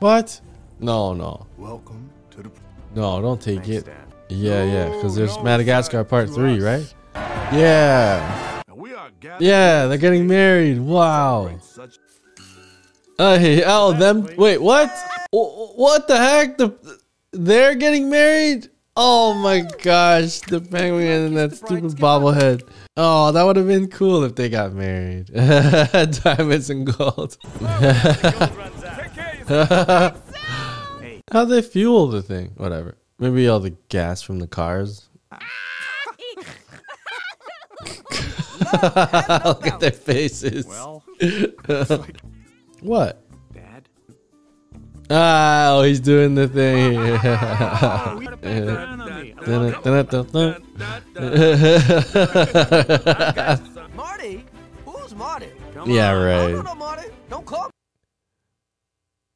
[0.00, 0.40] what?
[0.80, 1.46] No, no.
[1.56, 2.50] Welcome to the.
[2.94, 3.86] No, don't take it.
[3.86, 3.96] Dad.
[4.28, 6.62] Yeah, yeah, because there's no, Madagascar Part 3, us.
[6.62, 6.94] right?
[7.54, 8.62] Yeah.
[8.72, 10.78] We are Yeah, they're getting married.
[10.78, 11.58] Wow.
[13.18, 14.28] Uh, hey, oh, them.
[14.36, 14.94] Wait, what?
[15.32, 16.58] What the heck?
[16.58, 16.99] The
[17.32, 18.68] they're getting married?
[18.96, 22.68] Oh my gosh, the penguin and that stupid bobblehead.
[22.96, 25.26] Oh, that would have been cool if they got married.
[25.32, 27.38] Diamonds and gold.
[31.32, 32.52] How they fuel the thing?
[32.56, 32.98] Whatever.
[33.18, 35.08] Maybe all the gas from the cars.
[38.72, 40.66] Look at their faces.
[40.66, 41.04] Well,
[42.80, 43.24] what?
[45.10, 45.16] Dad.
[45.16, 46.94] Ah, oh, he's doing the thing.
[53.96, 54.44] Marty?
[54.86, 55.48] Who's Marty?
[55.86, 56.64] yeah, I don't right.
[56.64, 57.08] know Marty.
[57.28, 57.70] Don't call me.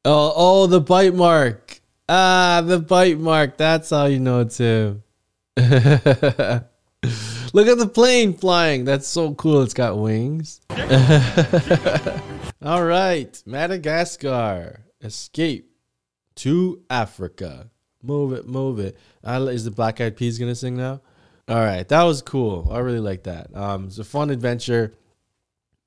[0.05, 1.81] Oh, oh, the bite mark.
[2.07, 3.57] Ah, the bite mark.
[3.57, 5.03] That's how you know it's him.
[5.57, 5.67] Look
[7.67, 8.85] at the plane flying.
[8.85, 9.63] That's so cool.
[9.63, 10.61] It's got wings.
[12.61, 14.84] All right, Madagascar.
[15.05, 15.71] Escape
[16.35, 17.69] to Africa.
[18.03, 18.97] Move it, move it.
[19.23, 21.01] Is the Black Eyed Peas gonna sing now?
[21.47, 22.67] All right, that was cool.
[22.71, 23.55] I really like that.
[23.55, 24.95] Um, it's a fun adventure.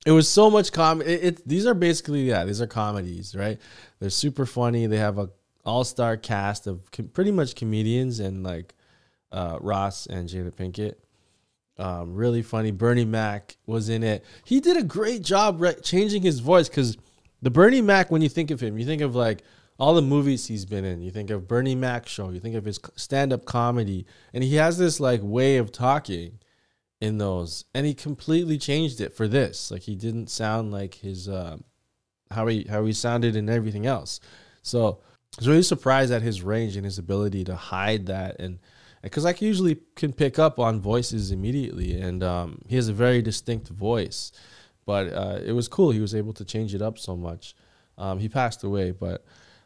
[0.05, 1.11] It was so much comedy.
[1.11, 3.59] It, it these are basically yeah, these are comedies, right?
[3.99, 4.87] They're super funny.
[4.87, 5.29] They have a
[5.65, 8.73] all star cast of com- pretty much comedians and like
[9.31, 10.95] uh, Ross and Jada Pinkett.
[11.77, 12.71] Um, really funny.
[12.71, 14.25] Bernie Mac was in it.
[14.43, 16.97] He did a great job re- changing his voice because
[17.41, 19.43] the Bernie Mac, when you think of him, you think of like
[19.77, 21.01] all the movies he's been in.
[21.01, 22.29] You think of Bernie Mac show.
[22.29, 26.39] You think of his stand up comedy, and he has this like way of talking
[26.99, 29.71] in those, and he completely changed it for this.
[29.71, 31.63] Like he didn't sound like his um,
[32.31, 34.19] how he how he sounded in everything else.
[34.61, 34.99] So
[35.37, 38.59] I was really surprised at his range and his ability to hide that and
[39.01, 43.21] because I usually can pick up on voices immediately, and um, he has a very
[43.21, 44.31] distinct voice.
[44.89, 45.91] But uh, it was cool.
[45.91, 47.53] He was able to change it up so much.
[47.95, 49.23] Um, he passed away, but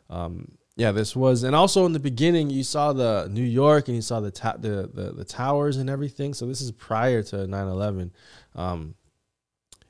[0.09, 3.95] um, yeah, this was, and also in the beginning, you saw the New York and
[3.95, 6.33] you saw the ta- the, the the towers and everything.
[6.33, 8.12] So this is prior to 9/11.
[8.53, 8.95] Um,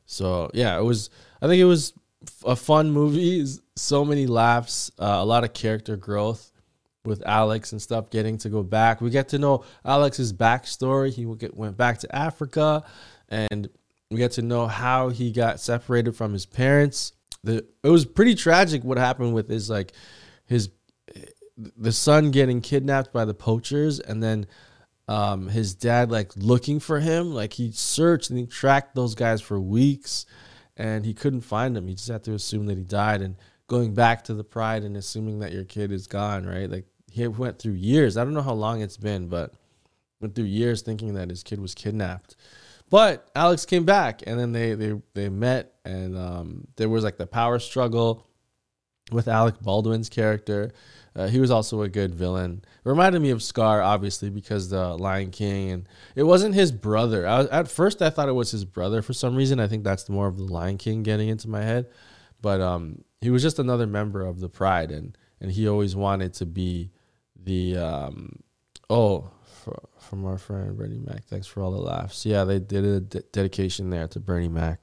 [0.05, 1.09] so yeah, it was.
[1.41, 1.93] I think it was
[2.45, 3.43] a fun movie.
[3.75, 6.51] So many laughs, uh, a lot of character growth
[7.05, 8.11] with Alex and stuff.
[8.11, 11.11] Getting to go back, we get to know Alex's backstory.
[11.11, 12.83] He went back to Africa,
[13.29, 13.67] and
[14.13, 17.13] we get to know how he got separated from his parents.
[17.43, 19.91] The it was pretty tragic what happened with his like
[20.45, 20.69] his
[21.57, 24.47] the son getting kidnapped by the poachers and then
[25.07, 27.33] um his dad like looking for him.
[27.33, 30.25] Like he searched and he tracked those guys for weeks
[30.77, 33.21] and he couldn't find him he just had to assume that he died.
[33.21, 33.35] And
[33.67, 36.69] going back to the pride and assuming that your kid is gone right?
[36.69, 38.17] Like he went through years.
[38.17, 39.53] I don't know how long it's been but
[40.21, 42.37] went through years thinking that his kid was kidnapped
[42.93, 47.17] but alex came back and then they they they met and um there was like
[47.17, 48.27] the power struggle
[49.11, 50.71] with Alec Baldwin's character.
[51.15, 52.63] Uh, he was also a good villain.
[52.83, 57.27] Reminded me of Scar, obviously, because the Lion King, and it wasn't his brother.
[57.27, 59.59] I at first, I thought it was his brother for some reason.
[59.59, 61.87] I think that's more of the Lion King getting into my head,
[62.41, 66.33] but um, he was just another member of the Pride, and and he always wanted
[66.35, 66.91] to be
[67.35, 68.39] the um,
[68.89, 69.29] oh.
[69.63, 72.25] For, from our friend Bernie Mac, thanks for all the laughs.
[72.25, 74.81] Yeah, they did a de- dedication there to Bernie Mac.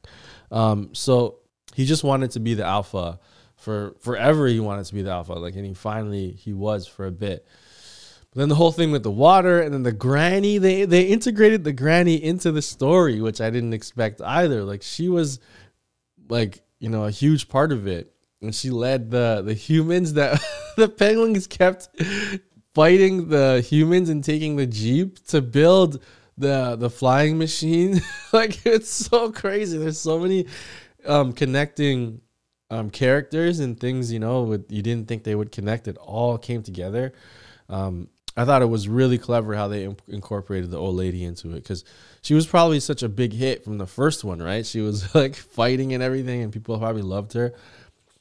[0.50, 1.40] Um, so
[1.74, 3.20] he just wanted to be the alpha.
[3.56, 5.34] For forever he wanted to be the alpha.
[5.34, 7.46] Like and he finally he was for a bit.
[8.30, 11.64] But then the whole thing with the water and then the granny they they integrated
[11.64, 14.64] the granny into the story which i didn't expect either.
[14.64, 15.40] Like she was
[16.30, 18.14] like you know a huge part of it.
[18.40, 20.42] And she led the the humans that
[20.78, 21.90] the penguins kept
[22.74, 26.02] fighting the humans and taking the jeep to build
[26.38, 28.00] the the flying machine.
[28.32, 29.76] Like it's so crazy.
[29.76, 30.46] There's so many
[31.04, 32.20] um connecting
[32.70, 35.88] um, characters and things you know with, you didn't think they would connect.
[35.88, 37.12] It all came together.
[37.68, 41.50] Um, i thought it was really clever how they in- incorporated the old lady into
[41.50, 41.84] it because
[42.22, 44.64] she was probably such a big hit from the first one right?
[44.64, 47.52] She was like fighting and everything and people probably loved her.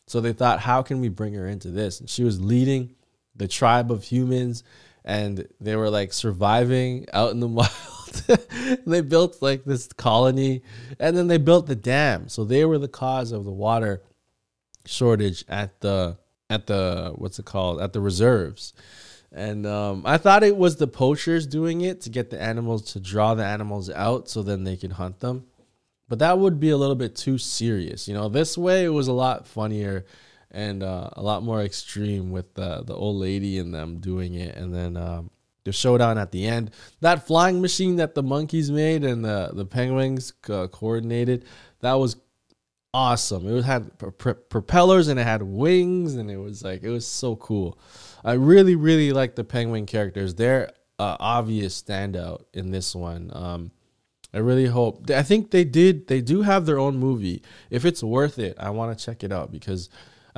[0.07, 1.99] So they thought how can we bring her into this?
[1.99, 2.95] And she was leading
[3.39, 4.63] the tribe of humans,
[5.03, 8.83] and they were like surviving out in the wild.
[8.85, 10.61] they built like this colony,
[10.99, 12.29] and then they built the dam.
[12.29, 14.03] So they were the cause of the water
[14.85, 16.17] shortage at the
[16.49, 18.73] at the what's it called at the reserves.
[19.31, 22.99] And um, I thought it was the poachers doing it to get the animals to
[22.99, 25.45] draw the animals out so then they could hunt them.
[26.07, 28.07] But that would be a little bit too serious.
[28.07, 30.05] You know, this way it was a lot funnier
[30.51, 34.55] and uh, a lot more extreme with the, the old lady and them doing it.
[34.55, 35.29] And then um,
[35.63, 36.71] the showdown at the end.
[37.01, 41.45] That flying machine that the monkeys made and the, the penguins uh, coordinated,
[41.81, 42.17] that was
[42.93, 43.47] awesome.
[43.47, 47.05] It had pr- pr- propellers and it had wings and it was like, it was
[47.05, 47.77] so cool.
[48.23, 50.35] I really, really like the penguin characters.
[50.35, 53.31] They're uh, obvious standout in this one.
[53.33, 53.71] Um,
[54.33, 55.09] I really hope.
[55.09, 56.07] I think they did.
[56.07, 57.41] They do have their own movie.
[57.69, 59.89] If it's worth it, I want to check it out because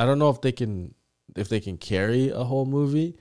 [0.02, 0.95] I don't know if they can
[1.36, 3.16] if they can carry a whole movie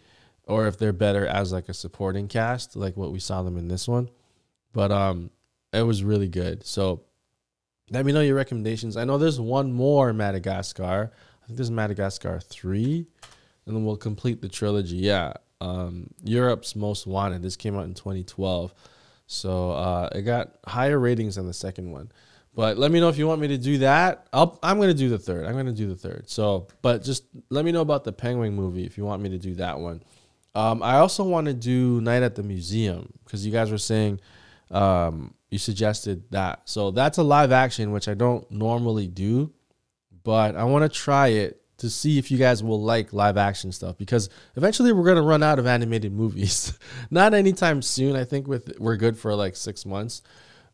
[0.47, 3.68] or if they're better as like a supporting cast, like what we saw them in
[3.68, 4.09] this one.
[4.72, 5.31] But um,
[5.74, 6.64] it was really good.
[6.64, 7.03] So
[7.91, 8.97] let me know your recommendations.
[8.97, 11.12] I know there's one more Madagascar.
[11.43, 13.07] I think there's Madagascar three
[13.66, 14.97] and then we'll complete the trilogy.
[14.97, 17.43] Yeah, um, Europe's Most Wanted.
[17.43, 18.72] This came out in 2012,
[19.26, 22.11] so uh, it got higher ratings than the second one.
[22.55, 24.27] But let me know if you want me to do that.
[24.33, 25.47] I'll, I'm going to do the third.
[25.47, 26.29] I'm going to do the third.
[26.29, 29.39] So, but just let me know about the Penguin movie if you want me to
[29.39, 30.03] do that one.
[30.55, 34.21] Um, I also want to do Night at the Museum because you guys were saying
[34.71, 36.63] um, you suggested that.
[36.65, 39.53] So that's a live action, which I don't normally do,
[40.25, 43.73] but I want to try it to see if you guys will like live action
[43.73, 46.79] stuff because eventually we're gonna run out of animated movies.
[47.11, 48.17] Not anytime soon.
[48.17, 50.23] I think with we're good for like six months,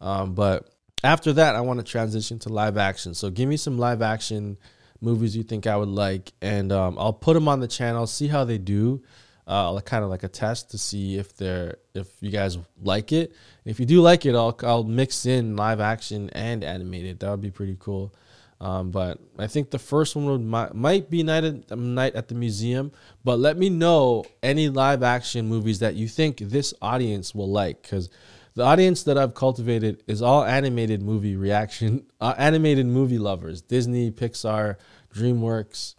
[0.01, 0.69] um, but
[1.05, 3.15] after that I want to transition to live action.
[3.15, 4.57] So give me some live action
[5.01, 8.07] movies you think I would like, and um, I'll put them on the channel.
[8.07, 9.03] See how they do.
[9.47, 13.33] Uh, kind of like a test to see if they're if you guys like it.
[13.65, 17.21] If you do like it, I'll I'll mix in live action and animated.
[17.21, 18.13] That would be pretty cool.
[18.61, 22.15] Um, but I think the first one would might, might be night at um, night
[22.15, 22.91] at the museum.
[23.23, 27.83] But let me know any live action movies that you think this audience will like,
[27.83, 28.09] because
[28.57, 34.11] the audience that I've cultivated is all animated movie reaction, uh, animated movie lovers, Disney,
[34.11, 34.77] Pixar,
[35.15, 35.95] DreamWorks.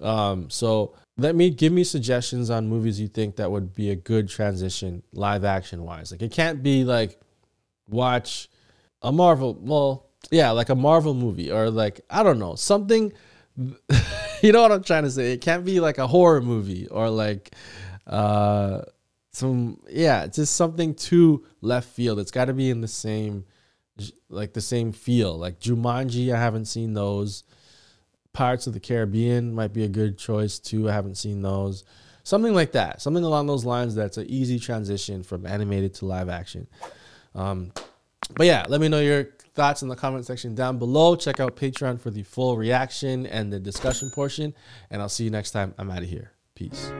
[0.00, 3.96] Um, so let me give me suggestions on movies you think that would be a
[3.96, 6.12] good transition live action wise.
[6.12, 7.20] Like it can't be like
[7.88, 8.48] watch
[9.02, 9.58] a Marvel.
[9.60, 13.12] Well, yeah, like a Marvel movie or like I don't know something.
[13.56, 15.32] you know what I'm trying to say?
[15.32, 17.52] It can't be like a horror movie or like
[18.06, 18.82] uh
[19.38, 22.18] some yeah, it's just something to left field.
[22.18, 23.44] It's got to be in the same
[24.28, 25.36] like the same feel.
[25.36, 27.44] Like Jumanji, I haven't seen those.
[28.32, 30.88] Pirates of the Caribbean might be a good choice too.
[30.88, 31.84] I haven't seen those.
[32.22, 33.00] Something like that.
[33.00, 36.66] Something along those lines that's an easy transition from animated to live action.
[37.34, 37.72] Um,
[38.36, 41.16] but yeah, let me know your thoughts in the comment section down below.
[41.16, 44.54] Check out Patreon for the full reaction and the discussion portion.
[44.90, 45.74] And I'll see you next time.
[45.78, 46.32] I'm out of here.
[46.54, 46.92] Peace.